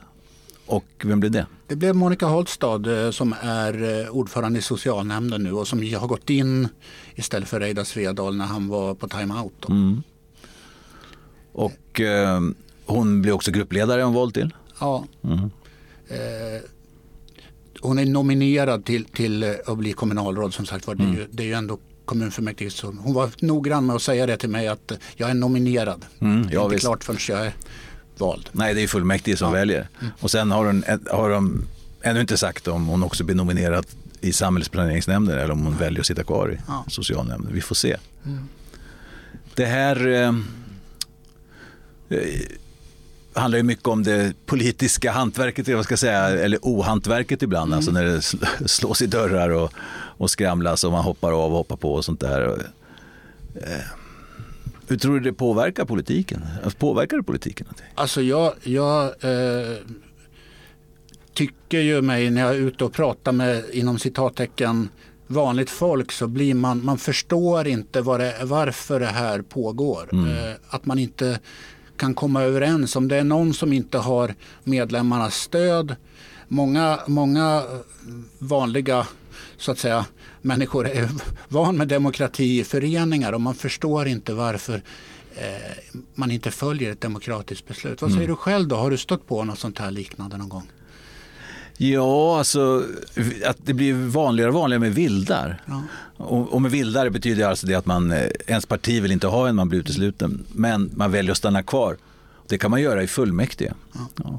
Och 0.67 0.87
vem 1.05 1.21
blev 1.21 1.33
det? 1.33 1.47
Det 1.67 1.77
blev 1.77 1.95
Monica 1.95 2.27
Holstad 2.27 3.05
eh, 3.05 3.11
som 3.11 3.35
är 3.41 4.03
eh, 4.03 4.09
ordförande 4.09 4.59
i 4.59 4.63
socialnämnden 4.63 5.43
nu 5.43 5.53
och 5.53 5.69
som 5.69 5.79
har 5.79 6.07
gått 6.07 6.31
in 6.31 6.69
istället 7.15 7.49
för 7.49 7.61
Reidar 7.61 7.85
Svedal 7.85 8.37
när 8.37 8.45
han 8.45 8.69
var 8.69 8.95
på 8.95 9.09
timeout. 9.09 9.69
Mm. 9.69 10.03
Och 11.53 12.01
eh, 12.01 12.41
hon 12.87 13.23
blir 13.23 13.33
också 13.33 13.51
gruppledare 13.51 14.03
hon 14.03 14.15
vald 14.15 14.35
till. 14.35 14.55
Ja. 14.81 15.05
Mm. 15.25 15.39
Eh, 16.09 16.63
hon 17.81 17.99
är 17.99 18.05
nominerad 18.05 18.85
till, 18.85 19.05
till 19.05 19.43
eh, 19.43 19.51
att 19.67 19.79
bli 19.79 19.93
kommunalråd 19.93 20.55
som 20.55 20.67
sagt 20.67 20.87
var. 20.87 20.95
Mm. 20.95 21.07
Det, 21.07 21.17
är 21.17 21.21
ju, 21.21 21.29
det 21.31 21.43
är 21.43 21.47
ju 21.47 21.53
ändå 21.53 21.79
kommunfullmäktige. 22.05 22.71
Så 22.71 22.87
hon 22.87 23.15
var 23.15 23.31
noggrann 23.39 23.87
med 23.87 23.97
att 23.97 24.03
säga 24.03 24.27
det 24.27 24.37
till 24.37 24.49
mig 24.49 24.69
att 24.69 24.93
jag 25.17 25.31
är 25.31 25.35
nominerad. 25.35 26.05
Mm, 26.19 26.47
det 26.47 26.55
är 26.55 26.63
inte 26.63 26.75
visst. 26.75 26.85
klart 26.85 27.05
förrän 27.05 27.19
jag 27.29 27.47
är 27.47 27.55
vald. 28.19 28.49
Nej, 28.53 28.75
det 28.75 28.83
är 28.83 28.87
fullmäktige 28.87 29.37
som 29.37 29.49
ja. 29.49 29.55
väljer. 29.55 29.89
Mm. 30.01 30.13
Och 30.21 30.31
sen 30.31 30.51
har, 30.51 30.67
hon, 30.67 30.85
har 31.11 31.31
de 31.31 31.65
ännu 32.03 32.21
inte 32.21 32.37
sagt 32.37 32.69
om 32.69 32.87
hon 32.87 33.03
också 33.03 33.25
blir 33.25 33.37
nominerad 33.37 33.87
i 34.21 34.33
samhällsplaneringsnämnden 34.33 35.39
eller 35.39 35.51
om 35.51 35.65
hon 35.65 35.77
väljer 35.77 36.01
att 36.01 36.07
sitta 36.07 36.25
kvar 36.25 36.53
i 36.53 36.59
ja. 36.67 36.85
socialnämnden. 36.89 37.55
Vi 37.55 37.61
får 37.61 37.75
se. 37.75 37.97
Mm. 38.27 38.49
Det 39.55 39.67
här 39.67 40.07
eh, 40.07 40.33
handlar 43.35 43.57
ju 43.57 43.63
mycket 43.63 43.87
om 43.87 44.03
det 44.03 44.35
politiska 44.47 45.13
hantverket, 45.13 45.69
vad 45.69 45.85
ska 45.85 45.93
jag 45.93 45.99
säga, 45.99 46.29
eller 46.29 46.59
ohantverket 46.63 47.43
ibland. 47.43 47.69
Mm. 47.69 47.77
Alltså 47.77 47.91
när 47.91 48.05
det 48.05 48.23
slås 48.69 49.03
i 49.03 49.07
dörrar 49.07 49.51
och, 49.51 49.73
och 49.95 50.31
skramlas 50.31 50.85
och 50.85 50.93
man 50.93 51.05
hoppar 51.05 51.33
av 51.33 51.53
och 51.53 51.59
hoppar 51.59 51.77
på 51.77 51.95
och 51.95 52.05
sånt 52.05 52.21
där. 52.21 52.59
Eh, 53.55 53.85
hur 54.89 54.97
tror 54.97 55.15
du 55.15 55.21
det 55.21 55.33
påverkar 55.33 55.85
politiken? 55.85 56.45
Påverkar 56.79 57.17
det 57.17 57.23
politiken? 57.23 57.67
Alltså 57.95 58.23
jag, 58.23 58.55
jag 58.63 59.05
eh, 59.05 59.77
tycker 61.35 61.81
ju 61.81 62.03
mig 62.03 62.31
när 62.31 62.41
jag 62.41 62.51
är 62.51 62.59
ute 62.59 62.85
och 62.85 62.93
pratar 62.93 63.33
med 63.33 63.65
inom 63.73 63.99
citattecken 63.99 64.89
vanligt 65.27 65.71
folk 65.71 66.13
så 66.13 66.27
blir 66.27 66.55
man, 66.55 66.85
man 66.85 66.99
förstår 66.99 67.67
inte 67.67 68.03
det, 68.03 68.35
varför 68.43 69.01
det 69.01 69.07
här 69.07 69.43
pågår. 69.43 70.09
Mm. 70.13 70.29
Eh, 70.29 70.55
att 70.69 70.87
man 70.87 70.99
inte 70.99 71.39
kan 71.97 72.15
komma 72.15 72.43
överens. 72.43 72.97
Om 72.97 73.09
det 73.09 73.17
är 73.17 73.25
någon 73.25 73.55
som 73.55 73.73
inte 73.73 73.99
har 73.99 74.35
medlemmarnas 74.65 75.35
stöd. 75.35 75.97
Många, 76.49 77.01
många 77.07 77.63
vanliga 78.39 79.07
så 79.57 79.73
att 79.73 79.79
säga, 79.79 80.07
människor 80.43 80.89
är 80.89 81.09
van 81.49 81.77
med 81.77 81.89
demokrati 81.89 82.61
i 82.61 82.65
föreningar 82.65 83.33
och 83.33 83.41
man 83.41 83.55
förstår 83.55 84.09
inte 84.09 84.35
varför 84.35 84.83
eh, 85.37 86.03
man 86.15 86.31
inte 86.31 86.51
följer 86.51 86.93
ett 86.93 87.01
demokratiskt 87.01 87.69
beslut. 87.69 88.03
Vad 88.03 88.11
säger 88.11 88.25
mm. 88.25 88.37
du 88.37 88.37
själv 88.37 88.69
då? 88.69 88.77
Har 88.77 88.91
du 88.91 88.97
stött 88.97 89.27
på 89.27 89.45
något 89.45 89.59
sånt 89.59 89.79
här 89.79 89.91
liknande 89.91 90.37
någon 90.37 90.49
gång? 90.49 90.71
Ja, 91.77 92.39
alltså 92.39 92.85
att 93.47 93.57
det 93.65 93.75
blir 93.75 93.95
vanligare 93.95 94.51
och 94.51 94.55
vanligare 94.55 94.81
med 94.81 94.95
vildar. 94.95 95.63
Ja. 95.67 95.83
Och, 96.17 96.53
och, 96.53 96.63
med 96.63 96.71
vildar 96.71 97.09
betyder 97.09 97.47
alltså 97.47 97.67
det 97.67 97.75
att 97.75 97.87
man, 97.87 98.13
eh, 98.13 98.29
ens 98.47 98.67
parti 98.67 99.03
vill 99.03 99.13
inte 99.13 99.27
ha 99.27 99.49
en, 99.49 99.57
man 99.57 99.69
blir 99.69 99.81
utesluten. 99.81 100.45
Men 100.53 100.91
man 100.95 101.13
väljer 101.13 101.33
att 101.33 101.39
stanna 101.39 101.63
kvar. 101.63 101.97
Det 102.49 102.59
kan 102.59 102.71
man 102.71 102.83
göra 102.83 103.03
i 103.03 103.07
fullmäktige. 103.07 103.73
Ja. 103.93 104.01
Ja. 104.17 104.39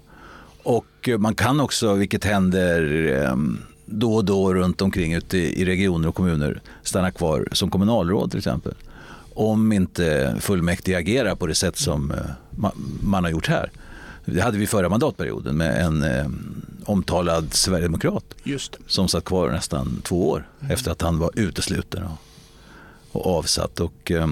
Och 0.64 1.10
eh, 1.10 1.18
man 1.18 1.36
kan 1.36 1.60
också, 1.60 1.94
vilket 1.94 2.24
händer 2.24 3.08
ehm, 3.08 3.60
då 3.86 4.16
och 4.16 4.26
då 4.26 4.54
runt 4.54 4.82
omkring 4.82 5.14
ute 5.14 5.38
i 5.38 5.66
regioner 5.66 6.08
och 6.08 6.16
kommuner, 6.16 6.62
stanna 6.84 7.12
kvar 7.12 7.48
som 7.52 7.70
kommunalråd 7.70 8.32
till 8.32 8.38
exempel. 8.38 8.74
Om 9.34 9.72
inte 9.72 10.36
fullmäktige 10.40 10.98
agerar 10.98 11.36
på 11.36 11.48
det 11.48 11.56
sätt 11.56 11.78
som 11.78 12.12
eh, 12.12 12.72
man 13.02 13.24
har 13.24 13.32
gjort 13.32 13.48
här. 13.48 13.72
Det 14.26 14.42
hade 14.42 14.58
vi 14.58 14.68
förra 14.68 14.90
mandatperioden 14.90 15.58
med 15.58 15.86
en 15.86 16.04
eh, 16.04 16.26
omtalad 16.86 17.54
sverigedemokrat 17.54 18.36
som 18.88 19.08
satt 19.08 19.26
kvar 19.26 19.52
nästan 19.52 20.02
två 20.04 20.30
år 20.30 20.48
mm. 20.60 20.72
efter 20.72 20.92
att 20.92 21.02
han 21.02 21.20
var 21.20 21.32
utesluten 21.36 22.04
och, 22.04 22.18
och 23.12 23.38
avsatt. 23.38 23.80
Och, 23.80 24.12
eh, 24.12 24.28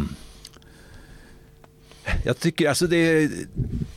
jag 2.23 2.39
tycker 2.39 2.69
alltså 2.69 2.87
det, 2.87 3.31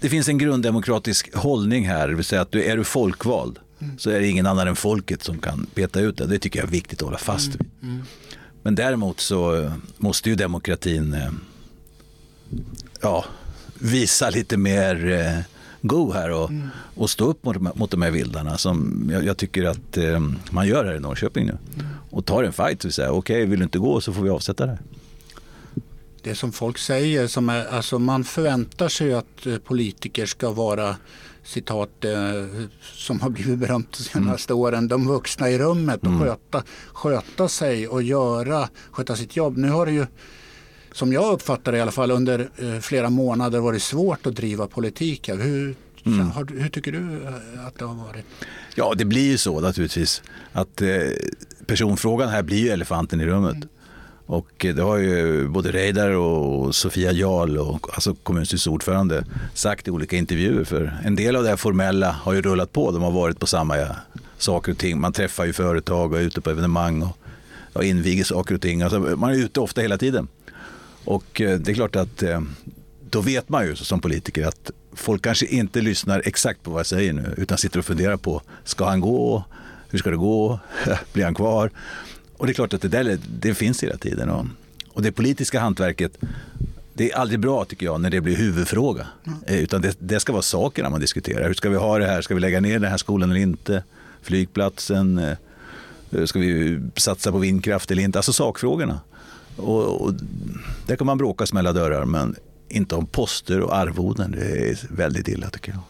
det 0.00 0.08
finns 0.08 0.28
en 0.28 0.38
grunddemokratisk 0.38 1.34
hållning 1.36 1.88
här, 1.88 2.08
det 2.08 2.14
vill 2.14 2.24
säga 2.24 2.40
att 2.40 2.52
du, 2.52 2.64
är 2.64 2.76
du 2.76 2.84
folkvald 2.84 3.58
mm. 3.78 3.98
så 3.98 4.10
är 4.10 4.20
det 4.20 4.28
ingen 4.28 4.46
annan 4.46 4.68
än 4.68 4.76
folket 4.76 5.22
som 5.22 5.38
kan 5.38 5.66
peta 5.74 6.00
ut 6.00 6.16
det. 6.16 6.26
Det 6.26 6.38
tycker 6.38 6.58
jag 6.58 6.66
är 6.66 6.72
viktigt 6.72 6.98
att 6.98 7.06
hålla 7.06 7.18
fast 7.18 7.48
vid. 7.48 7.60
Mm. 7.82 7.94
mm. 7.94 8.06
Men 8.62 8.74
däremot 8.74 9.20
så 9.20 9.72
måste 9.96 10.30
ju 10.30 10.34
demokratin 10.34 11.14
eh, 11.14 11.30
ja, 13.00 13.24
visa 13.74 14.30
lite 14.30 14.56
mer 14.56 15.10
eh, 15.10 15.55
go 15.86 16.12
här 16.12 16.30
och, 16.30 16.50
mm. 16.50 16.68
och 16.94 17.10
stå 17.10 17.24
upp 17.24 17.44
mot, 17.44 17.76
mot 17.76 17.90
de 17.90 18.02
här 18.02 18.10
vildarna 18.10 18.58
som 18.58 19.08
jag, 19.12 19.24
jag 19.24 19.36
tycker 19.36 19.64
att 19.64 19.96
eh, 19.96 20.20
man 20.50 20.68
gör 20.68 20.84
här 20.84 20.94
i 20.94 21.00
Norrköping 21.00 21.46
nu. 21.46 21.58
Mm. 21.74 21.86
Och 22.10 22.26
tar 22.26 22.42
en 22.42 22.52
fight 22.52 22.84
och 22.84 22.94
säger 22.94 23.10
okej, 23.10 23.36
okay, 23.36 23.46
vill 23.46 23.58
du 23.58 23.64
inte 23.64 23.78
gå 23.78 24.00
så 24.00 24.12
får 24.12 24.22
vi 24.22 24.30
avsätta 24.30 24.66
det. 24.66 24.78
Det 26.22 26.34
som 26.34 26.52
folk 26.52 26.78
säger, 26.78 27.26
som 27.26 27.48
är, 27.48 27.66
alltså 27.66 27.98
man 27.98 28.24
förväntar 28.24 28.88
sig 28.88 29.14
att 29.14 29.46
eh, 29.46 29.58
politiker 29.58 30.26
ska 30.26 30.50
vara 30.50 30.96
citat 31.46 32.04
eh, 32.04 32.68
som 32.82 33.20
har 33.20 33.30
blivit 33.30 33.58
berömt 33.58 33.92
de 33.98 34.02
senaste 34.02 34.52
mm. 34.52 34.60
åren, 34.60 34.88
de 34.88 35.08
vuxna 35.08 35.50
i 35.50 35.58
rummet 35.58 36.00
och 36.00 36.06
mm. 36.06 36.20
sköta, 36.20 36.62
sköta 36.92 37.48
sig 37.48 37.88
och 37.88 38.02
göra, 38.02 38.68
sköta 38.90 39.16
sitt 39.16 39.36
jobb. 39.36 39.56
Nu 39.56 39.70
har 39.70 39.86
det 39.86 39.92
ju 39.92 40.06
som 40.96 41.12
jag 41.12 41.32
uppfattar 41.32 41.72
det 41.72 41.78
i 41.78 41.80
alla 41.80 41.90
fall 41.90 42.10
under 42.10 42.48
eh, 42.56 42.80
flera 42.80 43.10
månader 43.10 43.60
varit 43.60 43.82
svårt 43.82 44.26
att 44.26 44.36
driva 44.36 44.66
politik. 44.66 45.28
Hur, 45.28 45.74
mm. 46.06 46.30
har, 46.30 46.46
hur 46.60 46.68
tycker 46.68 46.92
du 46.92 47.22
eh, 47.26 47.66
att 47.66 47.78
det 47.78 47.84
har 47.84 47.94
varit? 47.94 48.24
Ja, 48.74 48.94
det 48.96 49.04
blir 49.04 49.30
ju 49.30 49.38
så 49.38 49.60
naturligtvis. 49.60 50.22
Att 50.52 50.82
eh, 50.82 50.88
personfrågan 51.66 52.28
här 52.28 52.42
blir 52.42 52.58
ju 52.58 52.68
elefanten 52.68 53.20
i 53.20 53.26
rummet. 53.26 53.54
Mm. 53.54 53.68
Och 54.26 54.50
det 54.58 54.82
har 54.82 54.96
ju 54.96 55.48
både 55.48 55.72
Reidar 55.72 56.10
och 56.10 56.74
Sofia 56.74 57.12
Jarl, 57.12 57.58
och, 57.58 57.94
alltså 57.94 58.14
kommunstyrelsens 58.14 58.66
ordförande, 58.74 59.24
sagt 59.54 59.88
i 59.88 59.90
olika 59.90 60.16
intervjuer. 60.16 60.64
För 60.64 60.98
en 61.04 61.16
del 61.16 61.36
av 61.36 61.42
det 61.42 61.48
här 61.48 61.56
formella 61.56 62.10
har 62.12 62.32
ju 62.32 62.42
rullat 62.42 62.72
på. 62.72 62.90
De 62.90 63.02
har 63.02 63.10
varit 63.10 63.40
på 63.40 63.46
samma 63.46 63.76
saker 64.38 64.72
och 64.72 64.78
ting. 64.78 65.00
Man 65.00 65.12
träffar 65.12 65.44
ju 65.44 65.52
företag 65.52 66.12
och 66.12 66.18
är 66.18 66.22
ute 66.22 66.40
på 66.40 66.50
evenemang 66.50 67.02
och, 67.02 67.18
och 67.72 67.84
inviger 67.84 68.24
saker 68.24 68.54
och 68.54 68.60
ting. 68.60 68.82
Alltså, 68.82 68.98
man 68.98 69.30
är 69.30 69.34
ute 69.34 69.60
ofta 69.60 69.80
hela 69.80 69.98
tiden. 69.98 70.28
Och 71.06 71.40
eh, 71.40 71.58
det 71.58 71.70
är 71.70 71.74
klart 71.74 71.96
att 71.96 72.22
eh, 72.22 72.40
då 73.10 73.20
vet 73.20 73.48
man 73.48 73.66
ju 73.66 73.76
som 73.76 74.00
politiker 74.00 74.46
att 74.46 74.70
folk 74.92 75.22
kanske 75.22 75.46
inte 75.46 75.80
lyssnar 75.80 76.22
exakt 76.24 76.62
på 76.62 76.70
vad 76.70 76.78
jag 76.78 76.86
säger 76.86 77.12
nu 77.12 77.34
utan 77.36 77.58
sitter 77.58 77.78
och 77.78 77.84
funderar 77.84 78.16
på, 78.16 78.42
ska 78.64 78.84
han 78.84 79.00
gå? 79.00 79.44
Hur 79.88 79.98
ska 79.98 80.10
det 80.10 80.16
gå? 80.16 80.60
Blir 81.12 81.24
han 81.24 81.34
kvar? 81.34 81.70
Och 82.36 82.46
det 82.46 82.52
är 82.52 82.54
klart 82.54 82.74
att 82.74 82.82
det 82.82 82.88
där 82.88 83.18
det 83.40 83.54
finns 83.54 83.82
hela 83.82 83.96
tiden. 83.96 84.30
Och, 84.30 84.46
och 84.88 85.02
det 85.02 85.12
politiska 85.12 85.60
hantverket, 85.60 86.18
det 86.94 87.12
är 87.12 87.16
aldrig 87.16 87.40
bra 87.40 87.64
tycker 87.64 87.86
jag 87.86 88.00
när 88.00 88.10
det 88.10 88.20
blir 88.20 88.36
huvudfråga. 88.36 89.06
Mm. 89.26 89.38
Utan 89.46 89.82
det, 89.82 89.96
det, 89.98 90.20
ska 90.20 90.32
vara 90.32 90.42
sakerna 90.42 90.90
man 90.90 91.00
diskuterar. 91.00 91.46
Hur 91.46 91.54
ska 91.54 91.68
vi 91.70 91.76
ha 91.76 91.98
det 91.98 92.06
här? 92.06 92.22
Ska 92.22 92.34
vi 92.34 92.40
lägga 92.40 92.60
ner 92.60 92.78
den 92.78 92.90
här 92.90 92.98
skolan 92.98 93.30
eller 93.30 93.40
inte? 93.40 93.82
Flygplatsen? 94.22 95.18
Eh, 95.18 96.24
ska 96.24 96.38
vi 96.38 96.80
satsa 96.96 97.32
på 97.32 97.38
vindkraft 97.38 97.90
eller 97.90 98.02
inte? 98.02 98.18
Alltså 98.18 98.32
sakfrågorna. 98.32 99.00
Och, 99.56 100.00
och 100.02 100.14
där 100.86 100.96
kan 100.96 101.06
man 101.06 101.18
bråka 101.18 101.44
och 101.44 101.48
smälla 101.48 101.72
dörrar 101.72 102.04
men 102.04 102.36
inte 102.68 102.94
om 102.94 103.06
poster 103.06 103.60
och 103.60 103.76
arvoden. 103.76 104.30
Det 104.30 104.70
är 104.70 104.78
väldigt 104.90 105.28
illa 105.28 105.50
tycker 105.50 105.72
jag. 105.72 105.80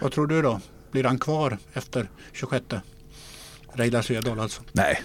Vad 0.00 0.12
tror 0.12 0.26
du 0.26 0.42
då? 0.42 0.60
Blir 0.90 1.04
han 1.04 1.18
kvar 1.18 1.58
efter 1.72 2.10
26? 2.32 2.64
Reidar 3.72 4.02
Svedal 4.02 4.40
alltså? 4.40 4.62
Nej, 4.72 5.02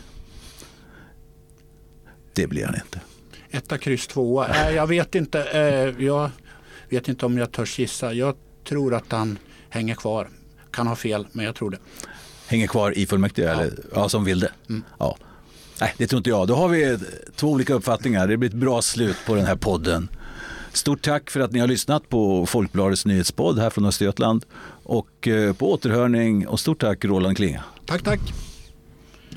det 2.33 2.47
blir 2.47 2.65
han 2.65 2.75
inte. 2.75 3.01
Etta, 3.49 3.77
kryss, 3.77 4.07
tvåa. 4.07 4.47
Äh, 4.47 4.75
jag 4.75 4.87
vet 4.87 5.15
inte. 5.15 5.43
Äh, 5.43 6.05
jag 6.05 6.29
vet 6.89 7.07
inte 7.07 7.25
om 7.25 7.37
jag 7.37 7.51
törs 7.51 7.79
gissa. 7.79 8.13
Jag 8.13 8.35
tror 8.63 8.93
att 8.93 9.11
han 9.11 9.37
hänger 9.69 9.95
kvar. 9.95 10.29
Kan 10.71 10.87
ha 10.87 10.95
fel, 10.95 11.27
men 11.31 11.45
jag 11.45 11.55
tror 11.55 11.69
det. 11.69 11.77
Hänger 12.47 12.67
kvar 12.67 12.97
i 12.97 13.05
fullmäktige? 13.05 13.45
Ja, 13.45 13.51
eller? 13.51 13.73
ja 13.95 14.09
som 14.09 14.23
vill 14.23 14.39
det? 14.39 14.51
Mm. 14.69 14.83
Ja. 14.99 15.17
Nej, 15.81 15.93
det 15.97 16.07
tror 16.07 16.17
inte 16.17 16.29
jag. 16.29 16.47
Då 16.47 16.55
har 16.55 16.67
vi 16.67 16.97
två 17.35 17.47
olika 17.47 17.73
uppfattningar. 17.73 18.27
Det 18.27 18.37
blir 18.37 18.49
ett 18.49 18.55
bra 18.55 18.81
slut 18.81 19.17
på 19.25 19.35
den 19.35 19.45
här 19.45 19.55
podden. 19.55 20.09
Stort 20.73 21.01
tack 21.01 21.29
för 21.29 21.39
att 21.39 21.51
ni 21.51 21.59
har 21.59 21.67
lyssnat 21.67 22.09
på 22.09 22.45
Folkbladets 22.45 23.05
nyhetspodd 23.05 23.59
här 23.59 23.69
från 23.69 23.85
Östergötland. 23.85 24.45
Och 24.83 25.27
eh, 25.27 25.53
på 25.53 25.71
återhörning 25.71 26.47
och 26.47 26.59
stort 26.59 26.81
tack 26.81 27.05
Roland 27.05 27.37
Klinga. 27.37 27.63
Tack, 27.85 28.03
tack. 28.03 28.19